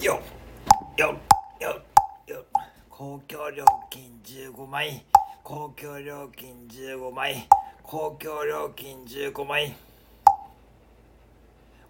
[0.00, 0.20] よ
[0.96, 1.16] よ
[1.60, 1.82] よ
[2.28, 2.44] よ
[2.88, 5.04] 公共料金15枚。
[5.42, 7.48] 公共料金15枚。
[7.82, 9.74] 公共料金15枚。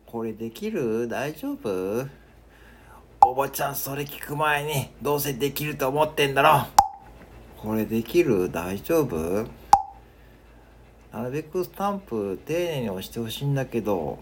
[0.07, 1.07] これできる？
[1.07, 2.09] 大丈夫？
[3.21, 6.67] おばちゃんそれ聞く前にどうせできると思ってんだろ。
[7.59, 8.51] これできる？
[8.51, 9.47] 大丈夫？
[11.13, 14.19] なるべくスタンプ丁寧に押してほしいんだけど。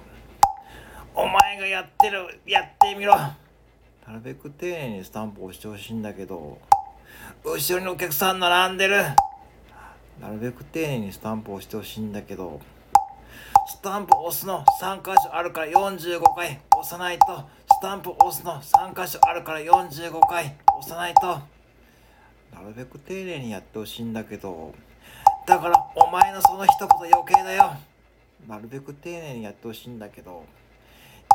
[1.15, 3.15] お前がやってるやってみろ。
[4.07, 6.59] なるべく丁寧にスタンプ押してほしいんだけど
[7.45, 9.03] 後ろにお客さん並んでる。
[10.21, 12.61] なるべく丁寧にスタンプ押してほしいんだけど
[13.67, 17.45] スタンプ押すの3箇所あるから45回押さないと。
[17.69, 21.27] スタンプ押すの3箇所あるから45回押さないと。
[21.27, 24.73] なるべく丁寧にやってほしいんだけど
[25.47, 27.77] だからお前のその一言余計だよ。
[28.47, 30.45] なるべく丁寧にやってほしいんだけど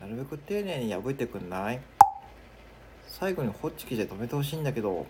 [0.00, 1.80] なるべく丁寧に破いてくんない？
[3.06, 5.06] 最後にホッチキスで止めてほしいんだけど。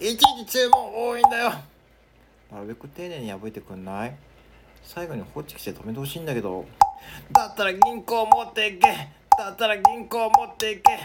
[0.00, 1.52] いちいち注文多いんだよ。
[2.52, 4.16] なるべく丁寧に破いてくんない？
[4.82, 6.64] 最後にホッチキスで止めてほしいんだけど。
[7.32, 8.88] だったら銀行持っていけ。
[9.38, 10.98] だったら銀行持っていけ。